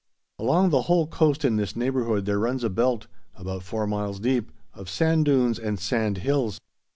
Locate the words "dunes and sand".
5.25-6.17